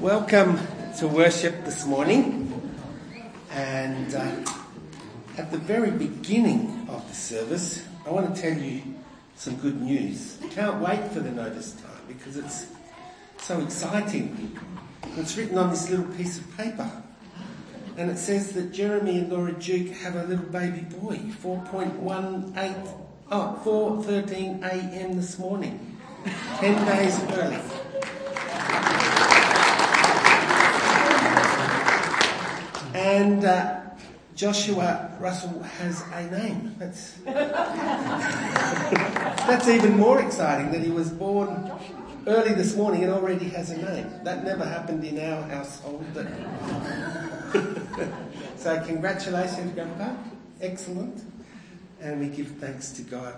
[0.00, 0.58] Welcome
[0.96, 2.74] to worship this morning.
[3.50, 4.50] And uh,
[5.36, 8.80] at the very beginning of the service, I want to tell you
[9.36, 10.38] some good news.
[10.52, 12.68] Can't wait for the notice time because it's
[13.40, 14.58] so exciting.
[15.18, 16.90] It's written on this little piece of paper.
[17.98, 23.60] And it says that Jeremy and Laura Duke have a little baby boy, 4.18, oh,
[24.02, 25.16] 4.13 a.m.
[25.16, 25.98] this morning,
[26.56, 27.79] 10 days early.
[33.00, 33.80] And uh,
[34.36, 36.74] Joshua Russell has a name.
[36.78, 37.14] That's,
[39.46, 41.72] that's even more exciting that he was born
[42.26, 44.10] early this morning and already has a name.
[44.24, 46.04] That never happened in our household.
[48.60, 50.12] So congratulations, Grandpa.
[50.60, 51.24] Excellent.
[52.02, 53.34] And we give thanks to God.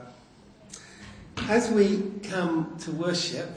[1.48, 3.48] As we come to worship,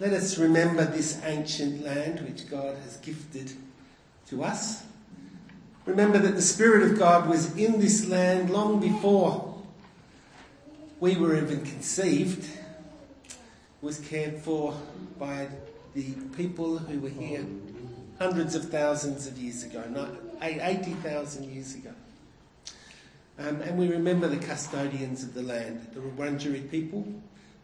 [0.00, 3.52] let us remember this ancient land which God has gifted
[4.28, 4.84] to us.
[5.86, 9.62] Remember that the Spirit of God was in this land long before
[10.98, 12.48] we were even conceived,
[13.82, 14.74] was cared for
[15.18, 15.48] by
[15.94, 17.44] the people who were here
[18.18, 19.84] hundreds of thousands of years ago,
[20.40, 21.90] 80,000 years ago.
[23.38, 27.06] Um, and we remember the custodians of the land, the Wurundjeri people,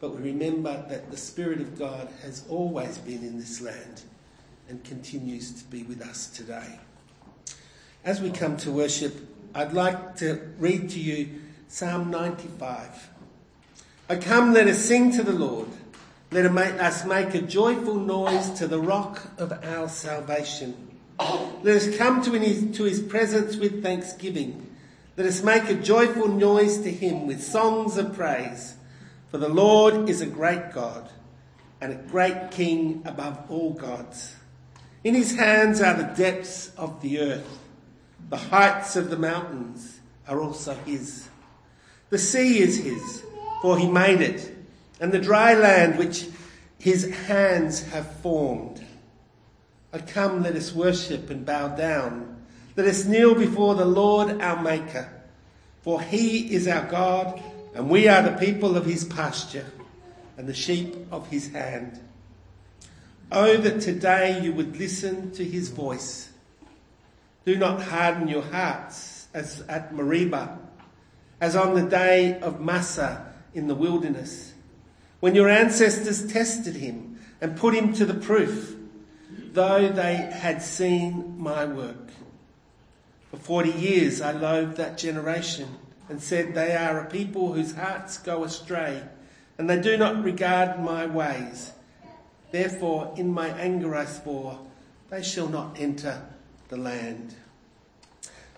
[0.00, 4.02] but we remember that the Spirit of God has always been in this land
[4.68, 6.78] and continues to be with us today.
[8.02, 9.14] As we come to worship,
[9.54, 11.28] I'd like to read to you
[11.68, 13.10] Psalm 95.
[14.08, 15.68] O come, let us sing to the Lord.
[16.30, 20.98] Let us make a joyful noise to the rock of our salvation.
[21.62, 24.74] Let us come to his, to his presence with thanksgiving.
[25.18, 28.76] Let us make a joyful noise to him with songs of praise.
[29.30, 31.10] For the Lord is a great God
[31.82, 34.36] and a great King above all gods.
[35.04, 37.58] In his hands are the depths of the earth.
[38.28, 41.28] The heights of the mountains are also his.
[42.10, 43.24] The sea is his,
[43.62, 44.54] for he made it,
[45.00, 46.26] and the dry land which
[46.78, 48.84] his hands have formed.
[50.08, 52.44] Come, let us worship and bow down.
[52.76, 55.12] Let us kneel before the Lord our Maker,
[55.82, 57.42] for he is our God,
[57.74, 59.66] and we are the people of his pasture
[60.36, 62.00] and the sheep of his hand.
[63.32, 66.29] Oh, that today you would listen to his voice.
[67.50, 70.56] Do not harden your hearts as at Meribah,
[71.40, 74.52] as on the day of Massah in the wilderness,
[75.18, 78.76] when your ancestors tested him and put him to the proof,
[79.52, 82.10] though they had seen my work.
[83.32, 85.70] For 40 years I loathed that generation
[86.08, 89.02] and said, They are a people whose hearts go astray,
[89.58, 91.72] and they do not regard my ways.
[92.52, 94.60] Therefore, in my anger I swore,
[95.08, 96.22] they shall not enter
[96.70, 97.34] the land.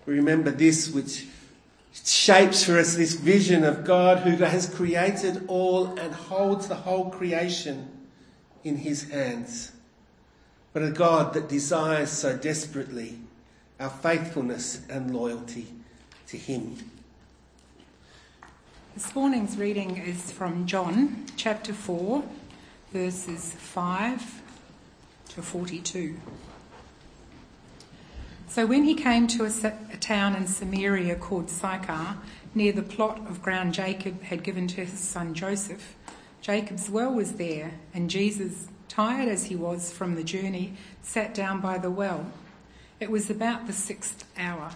[0.07, 1.27] We remember this, which
[1.93, 7.11] shapes for us this vision of God who has created all and holds the whole
[7.11, 7.89] creation
[8.65, 9.73] in his hands.
[10.73, 13.19] But a God that desires so desperately
[13.81, 15.67] our faithfulness and loyalty
[16.29, 16.77] to him.
[18.95, 22.23] This morning's reading is from John chapter 4,
[22.93, 24.43] verses 5
[25.31, 26.21] to 42.
[28.53, 32.19] So when he came to a, a, town in Samaria called Sychar,
[32.55, 35.97] near the plot of ground Jacob had given to his son Joseph,
[36.43, 41.63] Jacob's well was there, and Jesus, tired as he was from the journey, sat down
[41.63, 42.27] by the well.
[43.01, 44.73] It was about the sixth hour.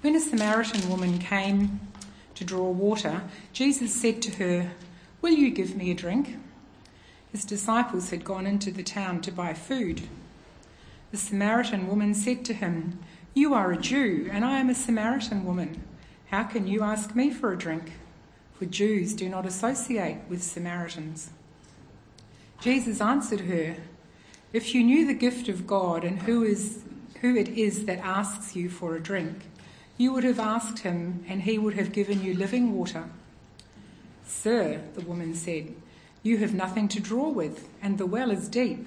[0.00, 1.80] When a Samaritan woman came
[2.36, 3.22] to draw water,
[3.52, 4.70] Jesus said to her,
[5.20, 6.36] Will you give me a drink?
[7.32, 10.02] His disciples had gone into the town to buy food.
[11.10, 12.98] The Samaritan woman said to him,
[13.32, 15.82] You are a Jew, and I am a Samaritan woman.
[16.26, 17.92] How can you ask me for a drink?
[18.58, 21.30] For Jews do not associate with Samaritans.
[22.60, 23.76] Jesus answered her,
[24.52, 26.82] If you knew the gift of God and who, is,
[27.22, 29.48] who it is that asks you for a drink,
[29.96, 33.08] you would have asked him, and he would have given you living water.
[34.26, 35.74] Sir, the woman said,
[36.22, 38.86] You have nothing to draw with, and the well is deep.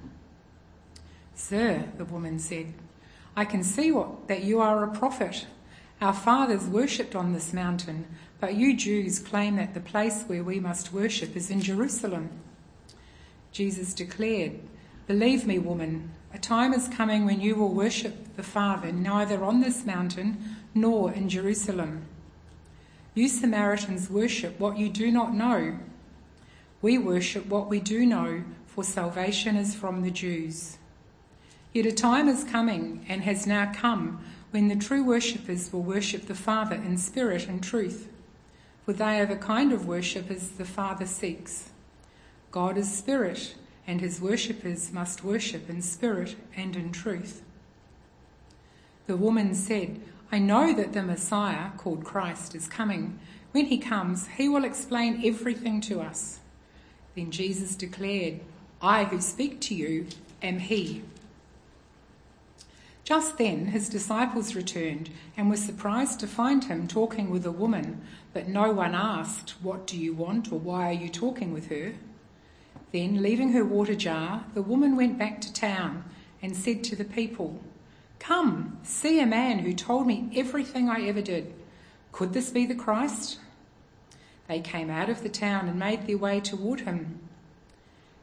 [1.35, 2.73] Sir, the woman said,
[3.35, 5.47] I can see what, that you are a prophet.
[6.01, 8.07] Our fathers worshipped on this mountain,
[8.39, 12.29] but you Jews claim that the place where we must worship is in Jerusalem.
[13.51, 14.59] Jesus declared,
[15.07, 19.59] Believe me, woman, a time is coming when you will worship the Father neither on
[19.59, 22.05] this mountain nor in Jerusalem.
[23.13, 25.77] You Samaritans worship what you do not know.
[26.81, 30.77] We worship what we do know, for salvation is from the Jews.
[31.73, 36.25] Yet a time is coming and has now come when the true worshippers will worship
[36.25, 38.09] the Father in spirit and truth,
[38.85, 41.69] for they are the kind of worshippers the Father seeks.
[42.51, 43.55] God is spirit,
[43.87, 47.41] and his worshippers must worship in spirit and in truth.
[49.07, 50.01] The woman said,
[50.31, 53.19] I know that the Messiah, called Christ, is coming.
[53.51, 56.39] When he comes, he will explain everything to us.
[57.15, 58.41] Then Jesus declared,
[58.81, 60.07] I who speak to you
[60.41, 61.03] am he.
[63.11, 68.01] Just then his disciples returned and were surprised to find him talking with a woman,
[68.31, 71.95] but no one asked, What do you want or why are you talking with her?
[72.93, 76.05] Then, leaving her water jar, the woman went back to town
[76.41, 77.59] and said to the people,
[78.17, 81.53] Come, see a man who told me everything I ever did.
[82.13, 83.39] Could this be the Christ?
[84.47, 87.19] They came out of the town and made their way toward him.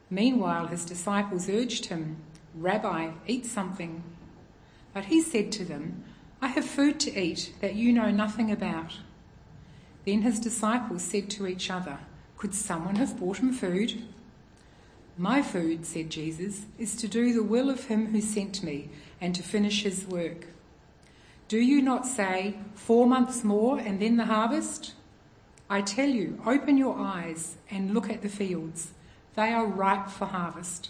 [0.09, 2.17] Meanwhile, his disciples urged him,
[2.55, 4.01] Rabbi, eat something.
[4.99, 6.03] But he said to them,
[6.41, 8.97] I have food to eat that you know nothing about.
[10.05, 11.99] Then his disciples said to each other,
[12.35, 14.03] Could someone have brought him food?
[15.17, 18.89] My food, said Jesus, is to do the will of him who sent me
[19.21, 20.47] and to finish his work.
[21.47, 24.95] Do you not say, Four months more and then the harvest?
[25.69, 28.91] I tell you, open your eyes and look at the fields.
[29.35, 30.89] They are ripe for harvest.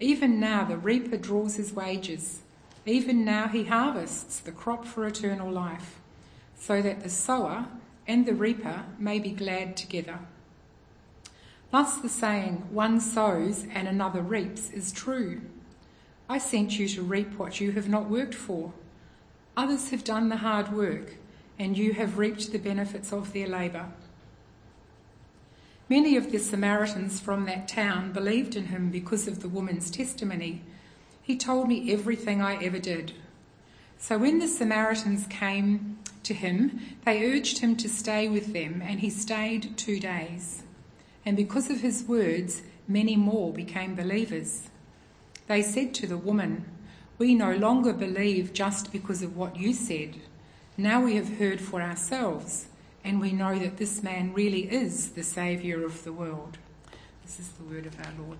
[0.00, 2.40] Even now the reaper draws his wages.
[2.86, 6.00] Even now he harvests the crop for eternal life,
[6.58, 7.66] so that the sower
[8.06, 10.18] and the reaper may be glad together.
[11.70, 15.40] Thus the saying, one sows and another reaps, is true.
[16.28, 18.72] I sent you to reap what you have not worked for.
[19.56, 21.16] Others have done the hard work,
[21.58, 23.86] and you have reaped the benefits of their labour.
[25.88, 30.62] Many of the Samaritans from that town believed in him because of the woman's testimony
[31.30, 33.12] he told me everything I ever did.
[33.98, 38.98] So when the Samaritans came to him, they urged him to stay with them, and
[38.98, 40.64] he stayed two days.
[41.24, 44.70] And because of his words, many more became believers.
[45.46, 46.64] They said to the woman,
[47.16, 50.16] We no longer believe just because of what you said.
[50.76, 52.66] Now we have heard for ourselves,
[53.04, 56.58] and we know that this man really is the Saviour of the world.
[57.24, 58.38] This is the word of our Lord.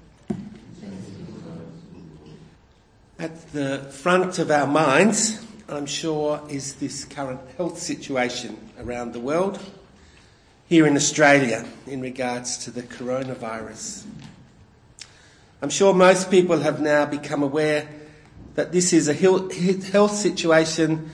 [3.20, 9.20] At the front of our minds, I'm sure, is this current health situation around the
[9.20, 9.60] world,
[10.70, 14.06] here in Australia, in regards to the coronavirus.
[15.60, 17.86] I'm sure most people have now become aware
[18.54, 21.10] that this is a health situation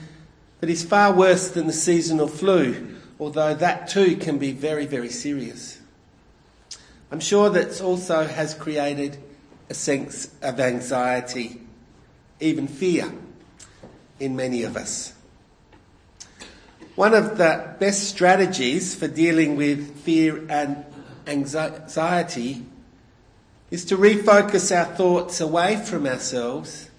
[0.61, 2.87] that is far worse than the seasonal flu,
[3.19, 5.81] although that too can be very, very serious.
[7.11, 9.17] I'm sure that also has created
[9.69, 11.63] a sense of anxiety
[12.39, 13.11] even fear
[14.19, 15.13] in many of us.
[16.95, 20.83] One of the best strategies for dealing with fear and
[21.27, 22.65] anxiety
[23.69, 26.89] is to refocus our thoughts away from ourselves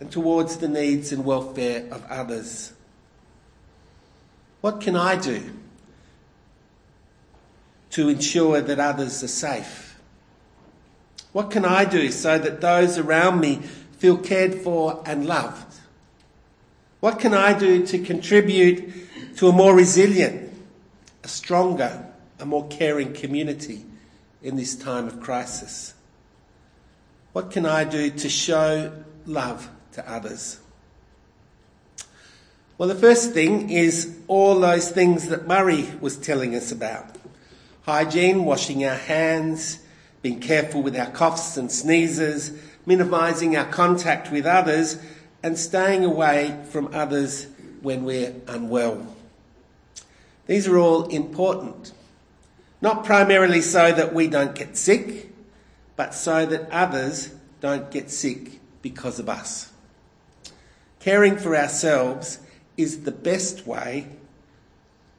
[0.00, 2.72] and towards the needs and welfare of others.
[4.60, 5.52] What can I do
[7.90, 9.98] to ensure that others are safe?
[11.32, 13.62] What can I do so that those around me
[13.98, 15.74] feel cared for and loved?
[17.00, 20.52] What can I do to contribute to a more resilient,
[21.22, 22.06] a stronger,
[22.40, 23.84] a more caring community
[24.42, 25.94] in this time of crisis?
[27.32, 28.92] What can I do to show
[29.26, 30.58] love to others?
[32.78, 37.16] Well, the first thing is all those things that Murray was telling us about.
[37.82, 39.80] Hygiene, washing our hands,
[40.22, 42.50] being careful with our coughs and sneezes,
[42.88, 44.98] minimising our contact with others,
[45.42, 47.46] and staying away from others
[47.82, 49.14] when we're unwell.
[50.46, 51.92] These are all important,
[52.80, 55.30] not primarily so that we don't get sick,
[55.96, 59.70] but so that others don't get sick because of us.
[60.98, 62.38] Caring for ourselves
[62.78, 64.06] is the best way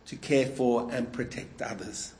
[0.07, 2.13] to care for and protect others.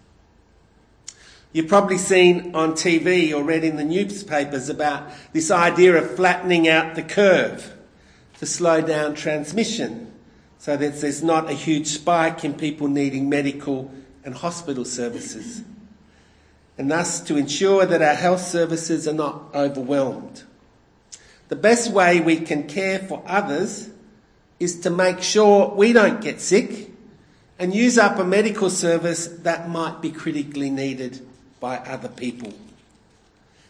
[1.52, 6.68] You've probably seen on TV or read in the newspapers about this idea of flattening
[6.68, 7.74] out the curve
[8.38, 10.14] to slow down transmission
[10.60, 13.92] so that there's not a huge spike in people needing medical
[14.24, 15.64] and hospital services.
[16.78, 20.44] And thus to ensure that our health services are not overwhelmed.
[21.48, 23.90] The best way we can care for others
[24.60, 26.92] is to make sure we don't get sick
[27.58, 31.26] and use up a medical service that might be critically needed
[31.60, 32.54] by other people.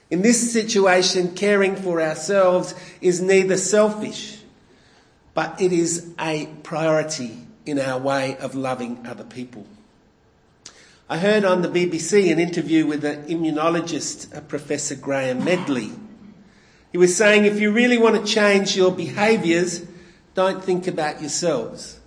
[0.10, 4.39] In this situation, caring for ourselves is neither selfish,
[5.34, 9.67] but it is a priority in our way of loving other people.
[11.08, 15.91] I heard on the BBC an interview with an immunologist, uh, Professor Graham Medley.
[16.91, 19.86] He was saying if you really want to change your behaviours,
[20.34, 22.00] don't think about yourselves,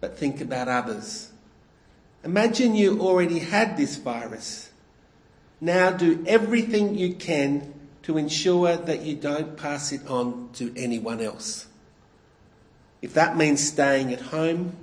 [0.00, 1.30] but think about others.
[2.24, 4.71] Imagine you already had this virus
[5.62, 11.20] now do everything you can to ensure that you don't pass it on to anyone
[11.20, 11.68] else.
[13.00, 14.76] If that means staying at home,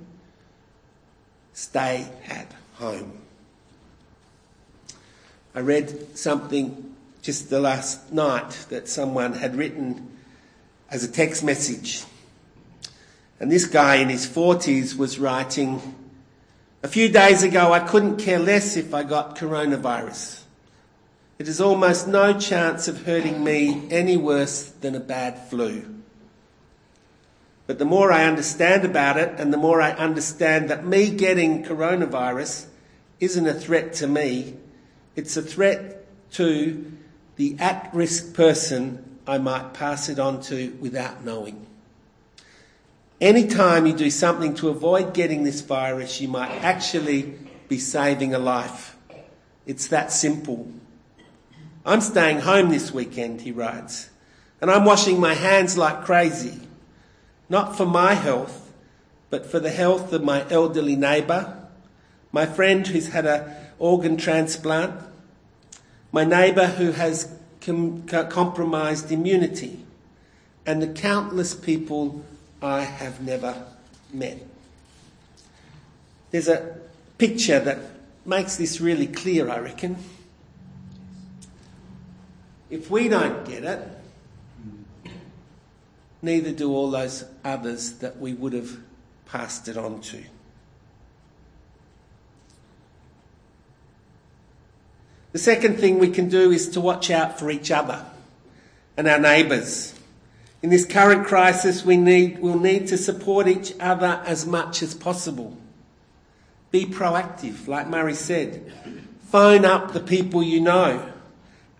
[1.52, 3.18] stay at home.
[5.54, 10.16] I read something just the last night that someone had written
[10.90, 12.04] as a text message.
[13.38, 15.94] And this guy in his 40s was writing,
[16.82, 20.39] A few days ago, I couldn't care less if I got coronavirus.
[21.40, 25.86] It is almost no chance of hurting me any worse than a bad flu.
[27.66, 31.64] But the more I understand about it, and the more I understand that me getting
[31.64, 32.66] coronavirus
[33.20, 34.56] isn't a threat to me,
[35.16, 36.92] it's a threat to
[37.36, 41.66] the at risk person I might pass it on to without knowing.
[43.18, 47.32] Anytime you do something to avoid getting this virus, you might actually
[47.66, 48.94] be saving a life.
[49.64, 50.70] It's that simple.
[51.84, 54.10] I'm staying home this weekend, he writes,
[54.60, 56.60] and I'm washing my hands like crazy,
[57.48, 58.72] not for my health,
[59.30, 61.56] but for the health of my elderly neighbour,
[62.32, 64.94] my friend who's had an organ transplant,
[66.12, 69.84] my neighbour who has com- compromised immunity,
[70.66, 72.22] and the countless people
[72.60, 73.64] I have never
[74.12, 74.38] met.
[76.30, 76.76] There's a
[77.16, 77.78] picture that
[78.26, 79.96] makes this really clear, I reckon.
[82.70, 83.88] If we don't get it,
[86.22, 88.78] neither do all those others that we would have
[89.26, 90.22] passed it on to.
[95.32, 98.04] The second thing we can do is to watch out for each other
[98.96, 99.94] and our neighbours.
[100.62, 104.94] In this current crisis, we need, we'll need to support each other as much as
[104.94, 105.56] possible.
[106.70, 108.72] Be proactive, like Murray said.
[109.28, 111.12] Phone up the people you know.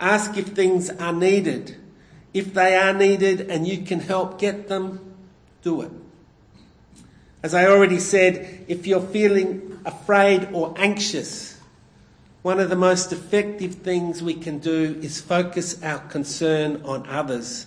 [0.00, 1.76] Ask if things are needed.
[2.32, 5.14] If they are needed and you can help get them,
[5.62, 5.90] do it.
[7.42, 11.58] As I already said, if you're feeling afraid or anxious,
[12.42, 17.66] one of the most effective things we can do is focus our concern on others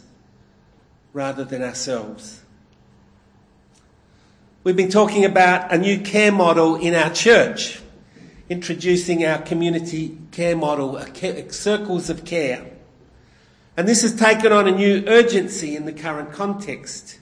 [1.11, 2.41] rather than ourselves.
[4.63, 7.82] We've been talking about a new care model in our church
[8.49, 10.99] introducing our community care model,
[11.49, 12.65] circles of care.
[13.75, 17.19] And this has taken on a new urgency in the current context.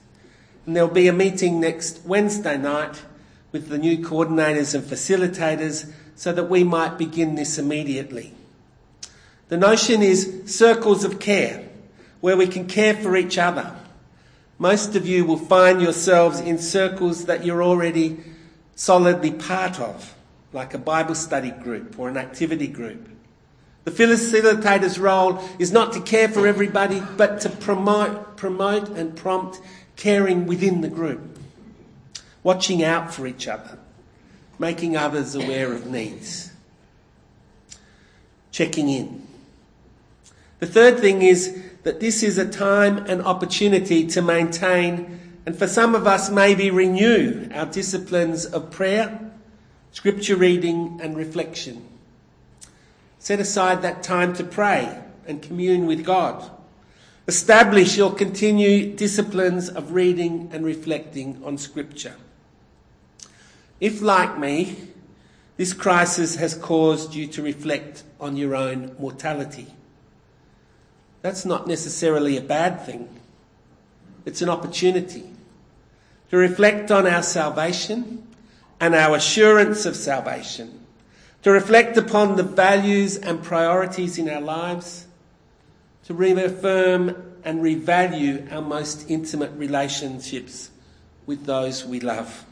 [0.66, 3.02] And there'll be a meeting next Wednesday night
[3.52, 8.32] with the new coordinators and facilitators so that we might begin this immediately.
[9.48, 11.68] The notion is circles of care,
[12.20, 13.74] where we can care for each other.
[14.58, 18.18] Most of you will find yourselves in circles that you're already
[18.74, 20.14] solidly part of
[20.52, 23.08] like a Bible study group or an activity group.
[23.84, 29.60] The facilitator's role is not to care for everybody, but to promote, promote and prompt
[29.96, 31.38] caring within the group,
[32.42, 33.78] watching out for each other,
[34.58, 36.52] making others aware of needs,
[38.52, 39.26] checking in.
[40.60, 45.66] The third thing is that this is a time and opportunity to maintain and for
[45.66, 49.31] some of us maybe renew our disciplines of prayer
[49.92, 51.86] scripture reading and reflection.
[53.18, 56.50] Set aside that time to pray and commune with God.
[57.28, 62.16] Establish or continue disciplines of reading and reflecting on Scripture.
[63.78, 64.76] If, like me,
[65.56, 69.68] this crisis has caused you to reflect on your own mortality,
[71.20, 73.08] that's not necessarily a bad thing.
[74.24, 75.30] It's an opportunity
[76.30, 78.26] to reflect on our salvation
[78.82, 80.84] and our assurance of salvation,
[81.42, 85.06] to reflect upon the values and priorities in our lives
[86.04, 87.10] to reaffirm
[87.44, 90.70] and revalue our most intimate relationships
[91.26, 92.44] with those we love.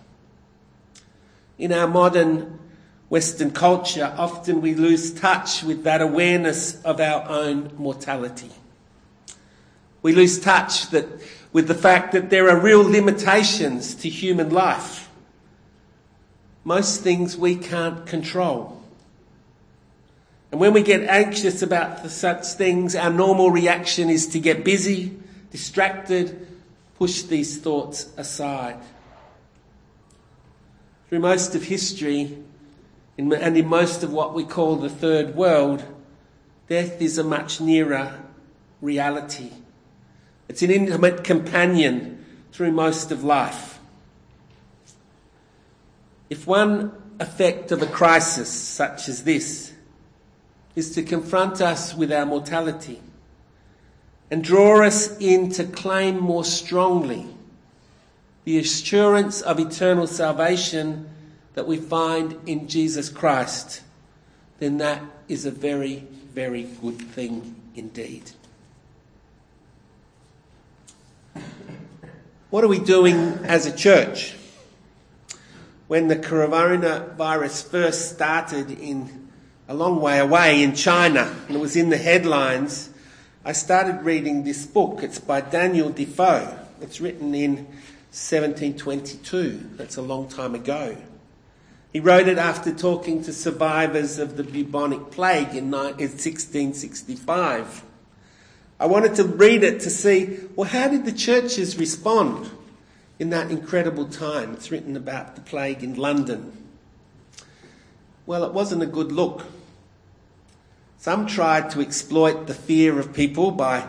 [1.58, 2.60] In our modern
[3.08, 8.52] Western culture, often we lose touch with that awareness of our own mortality.
[10.02, 11.06] We lose touch that,
[11.52, 15.09] with the fact that there are real limitations to human life.
[16.64, 18.82] Most things we can't control.
[20.50, 25.16] And when we get anxious about such things, our normal reaction is to get busy,
[25.52, 26.48] distracted,
[26.98, 28.78] push these thoughts aside.
[31.08, 32.38] Through most of history,
[33.16, 35.84] and in most of what we call the third world,
[36.68, 38.18] death is a much nearer
[38.80, 39.50] reality.
[40.48, 43.69] It's an intimate companion through most of life.
[46.30, 49.72] If one effect of a crisis such as this
[50.76, 53.00] is to confront us with our mortality
[54.30, 57.26] and draw us in to claim more strongly
[58.44, 61.08] the assurance of eternal salvation
[61.54, 63.82] that we find in Jesus Christ,
[64.60, 68.30] then that is a very, very good thing indeed.
[72.50, 74.34] What are we doing as a church?
[75.90, 79.28] When the coronavirus first started in
[79.66, 82.90] a long way away in China, and it was in the headlines.
[83.44, 85.02] I started reading this book.
[85.02, 86.56] It's by Daniel Defoe.
[86.80, 87.66] It's written in
[88.12, 89.70] 1722.
[89.74, 90.96] That's a long time ago.
[91.92, 97.82] He wrote it after talking to survivors of the bubonic plague in 1665.
[98.78, 102.48] I wanted to read it to see, well, how did the churches respond
[103.20, 104.54] in that incredible time?
[104.54, 106.56] It's written about the plague in London.
[108.26, 109.44] Well, it wasn't a good look.
[110.98, 113.86] Some tried to exploit the fear of people by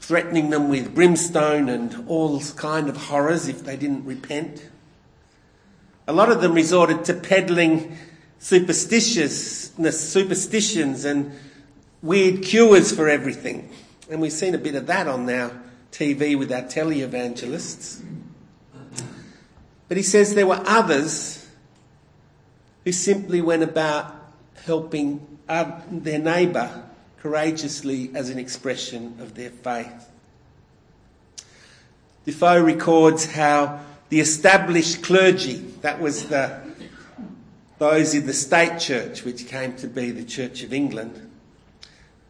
[0.00, 4.68] threatening them with brimstone and all kind of horrors if they didn't repent.
[6.06, 7.96] A lot of them resorted to peddling
[8.40, 11.32] superstitiousness, superstitions and
[12.02, 13.70] weird cures for everything.
[14.10, 15.52] And we've seen a bit of that on our
[15.92, 18.02] TV with our televangelists.
[19.92, 21.46] But he says there were others
[22.82, 24.16] who simply went about
[24.64, 26.84] helping their neighbour
[27.18, 30.08] courageously as an expression of their faith.
[32.24, 36.58] Defoe records how the established clergy, that was the,
[37.76, 41.30] those in the state church, which came to be the Church of England,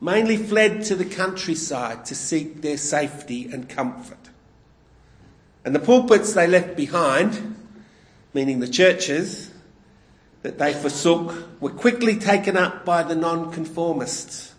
[0.00, 4.21] mainly fled to the countryside to seek their safety and comfort.
[5.64, 7.56] And the pulpits they left behind,
[8.34, 9.50] meaning the churches,
[10.42, 14.54] that they forsook were quickly taken up by the nonconformists.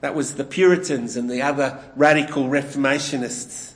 [0.00, 3.72] That was the Puritans and the other radical Reformationists,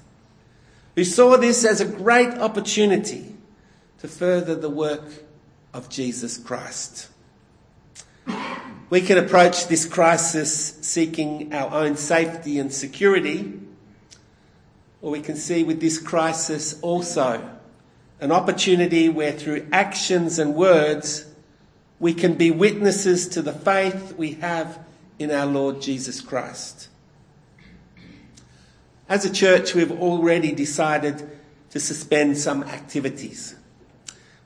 [0.95, 3.35] who saw this as a great opportunity
[3.99, 5.05] to further the work
[5.73, 7.09] of Jesus Christ.
[8.91, 13.61] We can approach this crisis seeking our own safety and security,
[15.01, 17.59] or we can see with this crisis also
[18.21, 21.25] an opportunity where through actions and words
[22.01, 24.79] we can be witnesses to the faith we have
[25.19, 26.89] in our Lord Jesus Christ.
[29.09, 31.29] As a church, we've already decided
[31.71, 33.57] to suspend some activities.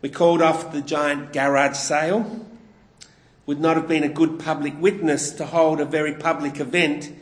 [0.01, 2.47] We called off the giant garage sale.
[3.47, 7.13] Would not have been a good public witness to hold a very public event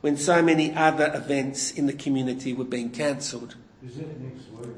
[0.00, 3.56] when so many other events in the community were being cancelled.
[3.84, 4.76] Is it next week?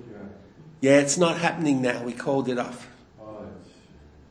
[0.81, 2.03] Yeah, it's not happening now.
[2.03, 2.89] We called it off.
[3.21, 3.47] Oh,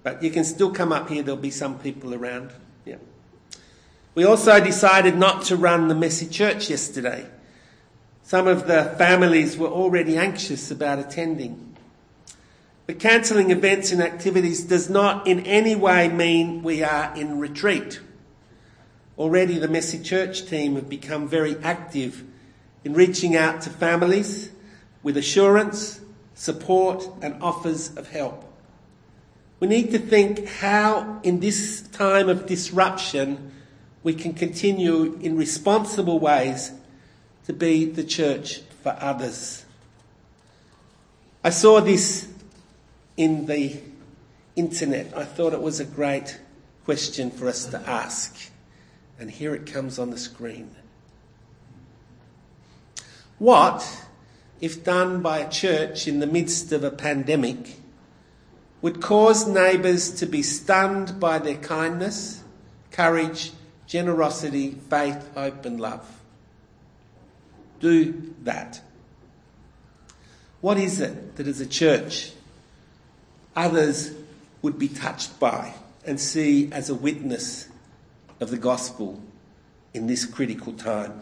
[0.04, 2.52] but you can still come up here, there'll be some people around.
[2.84, 2.98] Yeah.
[4.16, 7.26] We also decided not to run the messy church yesterday.
[8.24, 11.78] Some of the families were already anxious about attending.
[12.86, 18.02] But cancelling events and activities does not in any way mean we are in retreat.
[19.22, 22.24] Already the Messy Church team have become very active
[22.84, 24.50] in reaching out to families
[25.04, 26.02] with assurance,
[26.34, 28.44] support and offers of help.
[29.60, 33.52] We need to think how, in this time of disruption,
[34.02, 36.72] we can continue in responsible ways
[37.46, 39.64] to be the church for others.
[41.44, 42.28] I saw this
[43.18, 43.80] in the
[44.56, 45.16] internet.
[45.16, 46.40] I thought it was a great
[46.86, 48.51] question for us to ask.
[49.22, 50.76] And here it comes on the screen.
[53.38, 53.88] What,
[54.60, 57.78] if done by a church in the midst of a pandemic,
[58.82, 62.44] would cause neighbours to be stunned by their kindness,
[62.90, 63.52] courage,
[63.86, 66.04] generosity, faith, hope, and love?
[67.80, 68.82] Do that.
[70.62, 72.32] What is it that as a church
[73.56, 74.16] others
[74.64, 75.76] would be touched by
[76.08, 77.68] and see as a witness
[78.42, 79.22] of the gospel
[79.94, 81.22] in this critical time?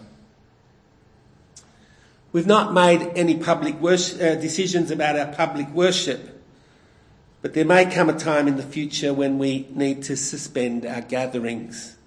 [2.31, 6.41] We've not made any public worship, uh, decisions about our public worship,
[7.41, 11.01] but there may come a time in the future when we need to suspend our
[11.01, 11.97] gatherings.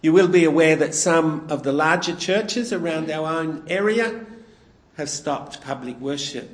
[0.00, 4.24] You will be aware that some of the larger churches around our own area
[4.96, 6.48] have stopped public worship.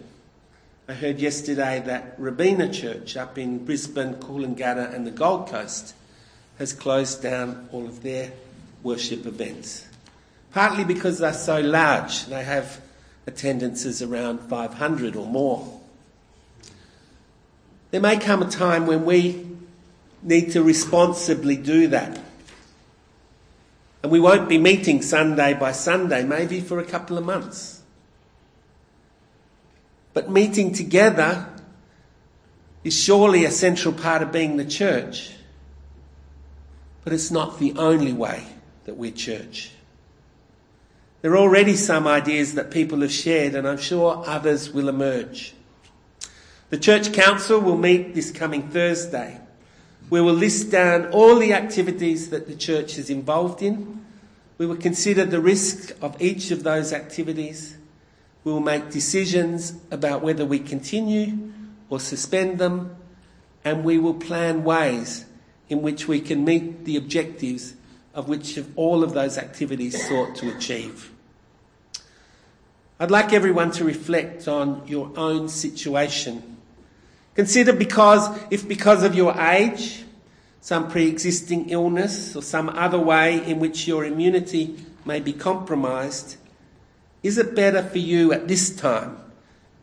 [0.88, 5.94] I heard yesterday that Robina Church up in Brisbane, Coolangatta, and the Gold Coast
[6.60, 8.30] has closed down all of their
[8.84, 9.86] worship events
[10.52, 12.26] partly because they're so large.
[12.26, 12.80] They have
[13.26, 15.80] attendances around 500 or more.
[17.90, 19.46] There may come a time when we
[20.22, 22.20] need to responsibly do that.
[24.02, 27.82] And we won't be meeting Sunday by Sunday, maybe for a couple of months.
[30.14, 31.46] But meeting together
[32.82, 35.32] is surely a central part of being the church.
[37.04, 38.44] But it's not the only way
[38.84, 39.70] that we're church.
[41.22, 45.54] There are already some ideas that people have shared, and I'm sure others will emerge.
[46.70, 49.40] The Church Council will meet this coming Thursday.
[50.08, 54.04] We will list down all the activities that the church is involved in.
[54.56, 57.76] We will consider the risk of each of those activities.
[58.44, 61.52] We will make decisions about whether we continue
[61.90, 62.96] or suspend them,
[63.64, 65.26] and we will plan ways
[65.70, 67.74] in which we can meet the objectives
[68.12, 71.12] of which of all of those activities sought to achieve.
[72.98, 76.58] I'd like everyone to reflect on your own situation.
[77.34, 80.04] Consider because, if because of your age,
[80.60, 86.36] some pre-existing illness or some other way in which your immunity may be compromised,
[87.22, 89.16] is it better for you at this time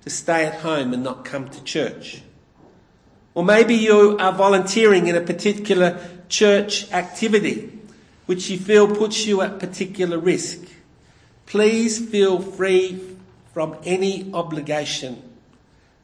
[0.04, 2.22] to stay at home and not come to church?
[3.38, 7.72] Or maybe you are volunteering in a particular church activity
[8.26, 10.58] which you feel puts you at particular risk.
[11.46, 13.00] Please feel free
[13.54, 15.22] from any obligation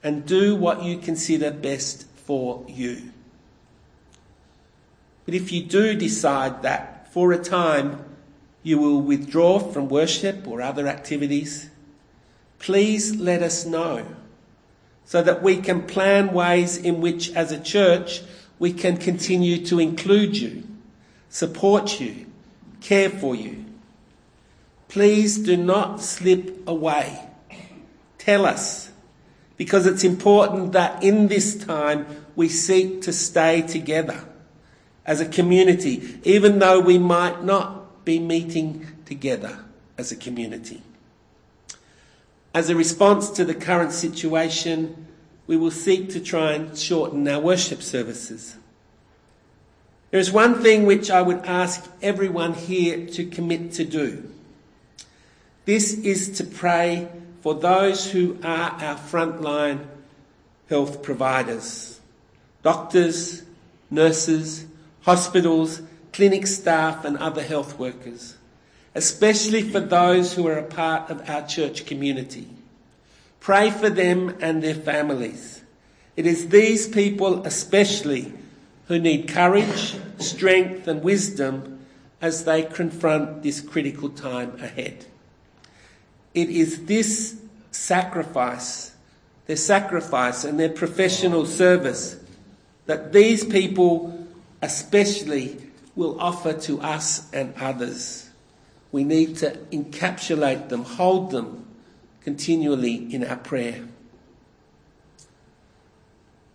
[0.04, 3.10] and do what you consider best for you.
[5.26, 8.06] But if you do decide that for a time
[8.62, 11.72] you will withdraw from worship or other activities,
[12.60, 14.06] please let us know
[15.06, 18.22] so that we can plan ways in which as a church
[18.60, 20.63] we can continue to include you
[21.34, 22.28] support you,
[22.80, 23.66] care for you.
[24.88, 27.28] Please do not slip away.
[28.20, 28.92] Tell us,
[29.58, 34.24] because it's important that in this time we seek to stay together
[35.08, 39.58] as a community, even though we might not be meeting together
[39.98, 40.84] as a community.
[42.54, 45.08] As a response to the current situation,
[45.48, 48.56] we will seek to try and shorten our worship services.
[50.12, 54.30] There is one thing which I would ask everyone here to commit to do.
[55.66, 57.10] This is to pray
[57.42, 59.88] for those who are our frontline
[60.70, 62.00] health providers
[62.62, 63.44] doctors,
[63.92, 64.66] nurses,
[65.02, 65.82] hospitals,
[66.13, 68.38] clinic staff, and other health workers,
[68.95, 72.47] especially for those who are a part of our church community.
[73.39, 75.62] Pray for them and their families.
[76.15, 78.34] It is these people especially
[78.88, 81.86] who need courage, strength, and wisdom
[82.21, 85.06] as they confront this critical time ahead.
[86.34, 87.39] It is this
[87.71, 88.95] sacrifice,
[89.47, 92.17] their sacrifice and their professional service,
[92.86, 94.27] that these people
[94.62, 95.58] especially
[95.95, 98.29] will offer to us and others.
[98.93, 101.65] We need to encapsulate them, hold them
[102.21, 103.86] continually in our prayer.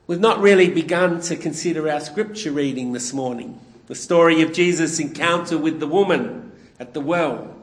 [0.07, 3.61] We've not really begun to consider our scripture reading this morning.
[3.88, 7.57] The story of Jesus' encounter with the woman at the well.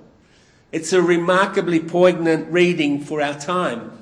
[0.73, 3.93] It's a remarkably poignant reading for our time.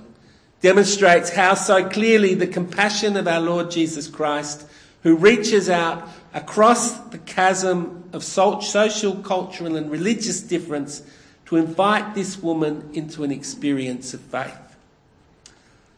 [0.62, 4.65] Demonstrates how so clearly the compassion of our Lord Jesus Christ,
[5.04, 11.04] who reaches out across the chasm of social, cultural, and religious difference
[11.46, 14.58] to invite this woman into an experience of faith.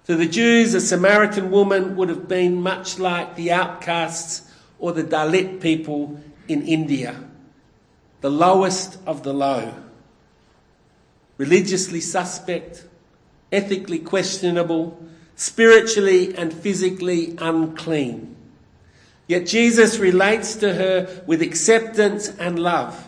[0.08, 5.04] To the Jews, a Samaritan woman would have been much like the outcasts or the
[5.04, 7.16] Dalit people in India,
[8.22, 9.74] the lowest of the low.
[11.38, 12.86] Religiously suspect,
[13.52, 15.04] ethically questionable,
[15.36, 18.36] spiritually and physically unclean.
[19.28, 23.08] Yet Jesus relates to her with acceptance and love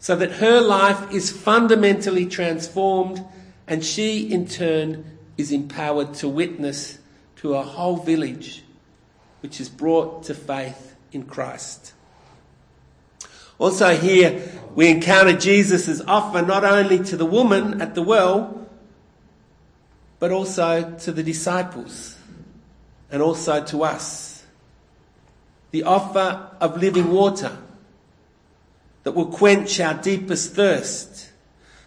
[0.00, 3.24] so that her life is fundamentally transformed
[3.66, 6.98] and she in turn is empowered to witness
[7.36, 8.64] to a whole village
[9.40, 11.92] which is brought to faith in Christ.
[13.58, 14.42] Also here
[14.74, 18.66] we encounter Jesus' offer not only to the woman at the well,
[20.18, 22.16] but also to the disciples
[23.10, 24.27] and also to us.
[25.70, 27.56] The offer of living water
[29.04, 31.30] that will quench our deepest thirst.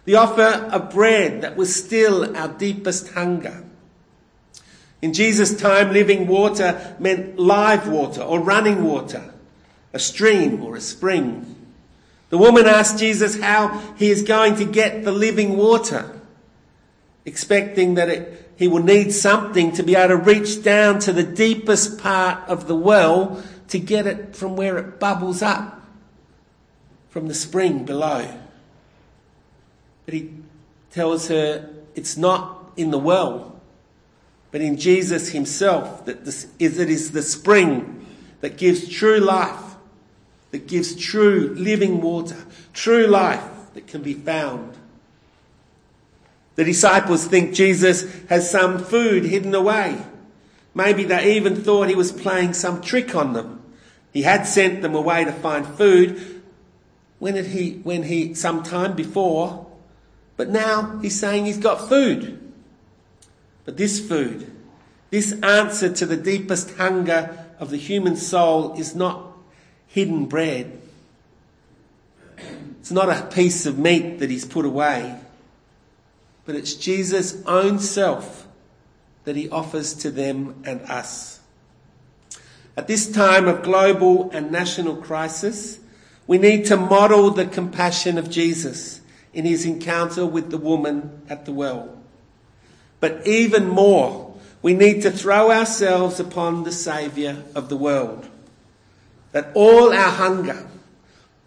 [0.04, 0.42] The offer
[0.72, 3.64] of bread that will still our deepest hunger.
[5.00, 9.34] In Jesus' time, living water meant live water or running water,
[9.92, 11.56] a stream or a spring.
[12.30, 16.18] The woman asked Jesus how he is going to get the living water,
[17.24, 21.24] expecting that it, he will need something to be able to reach down to the
[21.24, 25.80] deepest part of the well to get it from where it bubbles up
[27.08, 28.28] from the spring below.
[30.04, 30.30] But he
[30.90, 33.58] tells her it's not in the well,
[34.50, 38.04] but in Jesus himself that this is, it is the spring
[38.42, 39.76] that gives true life,
[40.50, 44.76] that gives true living water, true life that can be found.
[46.56, 50.04] The disciples think Jesus has some food hidden away.
[50.74, 53.60] Maybe they even thought he was playing some trick on them.
[54.12, 56.42] He had sent them away to find food,
[57.18, 59.66] when he, when he, some time before,
[60.36, 62.52] but now he's saying he's got food.
[63.64, 64.50] But this food,
[65.10, 69.24] this answer to the deepest hunger of the human soul is not
[69.86, 70.80] hidden bread.
[72.80, 75.16] It's not a piece of meat that he's put away,
[76.44, 78.48] but it's Jesus' own self
[79.22, 81.38] that he offers to them and us.
[82.76, 85.78] At this time of global and national crisis,
[86.26, 89.00] we need to model the compassion of Jesus
[89.34, 91.98] in his encounter with the woman at the well.
[93.00, 98.28] But even more, we need to throw ourselves upon the Saviour of the world.
[99.32, 100.66] That all our hunger,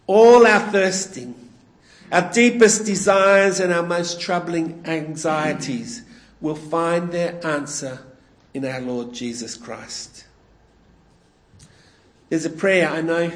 [0.06, 1.34] all our thirsting,
[2.12, 6.04] our deepest desires and our most troubling anxieties
[6.42, 8.00] will find their answer
[8.54, 10.25] in our Lord Jesus Christ.
[12.30, 13.32] There's a prayer I know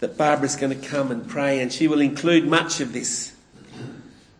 [0.00, 3.34] that Barbara's going to come and pray, and she will include much of this.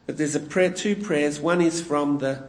[0.07, 1.41] But there's a prayer, two prayers.
[1.41, 2.49] One is from the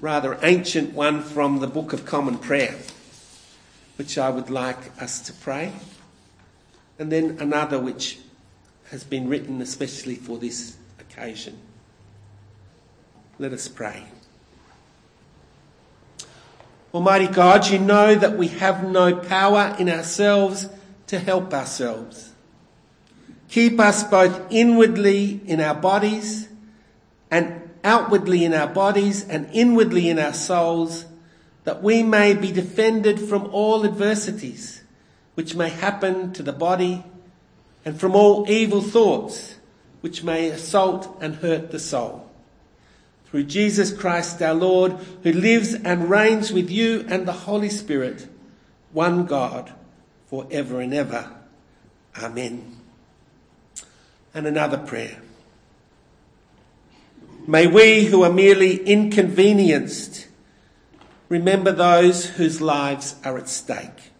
[0.00, 2.76] rather ancient one from the Book of Common Prayer,
[3.96, 5.72] which I would like us to pray,
[6.98, 8.18] and then another which
[8.90, 11.56] has been written especially for this occasion.
[13.38, 14.04] Let us pray.
[16.94, 20.68] Almighty God, you know that we have no power in ourselves
[21.06, 22.32] to help ourselves.
[23.48, 26.48] Keep us both inwardly in our bodies
[27.30, 31.06] and outwardly in our bodies and inwardly in our souls,
[31.64, 34.82] that we may be defended from all adversities
[35.34, 37.04] which may happen to the body
[37.84, 39.56] and from all evil thoughts
[40.02, 42.21] which may assault and hurt the soul.
[43.32, 44.92] Through Jesus Christ our Lord,
[45.22, 48.28] who lives and reigns with you and the Holy Spirit,
[48.92, 49.72] one God,
[50.26, 51.32] forever and ever.
[52.22, 52.76] Amen.
[54.34, 55.16] And another prayer.
[57.46, 60.26] May we who are merely inconvenienced
[61.30, 64.12] remember those whose lives are at stake.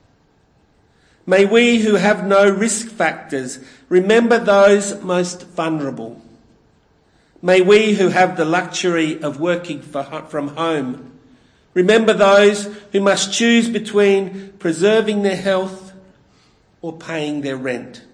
[1.26, 3.58] May we who have no risk factors
[3.90, 6.22] remember those most vulnerable.
[7.44, 11.18] May we who have the luxury of working for, from home
[11.74, 15.92] remember those who must choose between preserving their health
[16.80, 18.04] or paying their rent.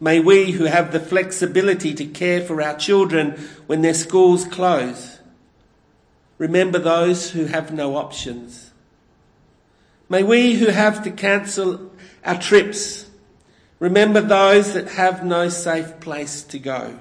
[0.00, 3.32] May we who have the flexibility to care for our children
[3.66, 5.18] when their schools close
[6.38, 8.72] remember those who have no options.
[10.08, 11.92] May we who have to cancel
[12.24, 13.08] our trips
[13.78, 16.98] remember those that have no safe place to go.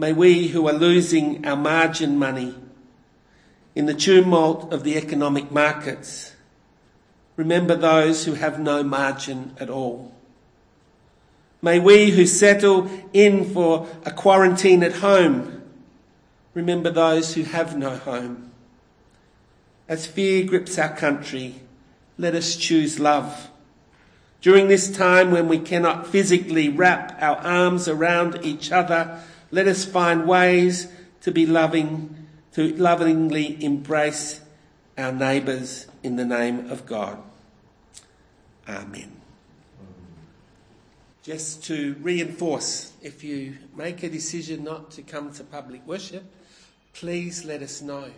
[0.00, 2.54] May we who are losing our margin money
[3.74, 6.32] in the tumult of the economic markets
[7.40, 10.12] Remember those who have no margin at all.
[11.62, 15.62] May we who settle in for a quarantine at home
[16.52, 18.50] remember those who have no home.
[19.88, 21.54] As fear grips our country,
[22.18, 23.48] let us choose love.
[24.42, 29.84] During this time when we cannot physically wrap our arms around each other, let us
[29.84, 30.88] find ways
[31.22, 34.40] to be loving, to lovingly embrace
[34.96, 37.18] our neighbours in the name of God.
[38.68, 39.20] Amen.
[41.22, 46.24] Just to reinforce, if you make a decision not to come to public worship,
[46.92, 48.10] please let us know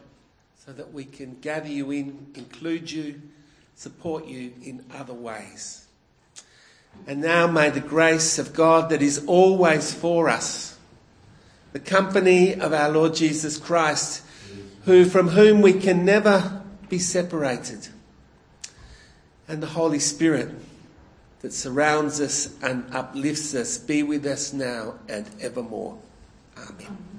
[0.64, 3.20] so that we can gather you in, include you,
[3.74, 5.86] support you in other ways.
[7.06, 10.78] And now may the grace of God that is always for us,
[11.72, 14.22] the company of our Lord Jesus Christ,
[14.84, 17.88] who from whom we can never be separated,
[19.48, 20.50] and the Holy Spirit
[21.40, 25.98] that surrounds us and uplifts us be with us now and evermore.
[26.56, 27.11] Amen.